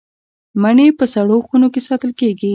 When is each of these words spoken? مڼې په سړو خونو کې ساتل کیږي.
مڼې 0.61 0.87
په 0.99 1.05
سړو 1.13 1.37
خونو 1.47 1.67
کې 1.73 1.81
ساتل 1.87 2.11
کیږي. 2.19 2.49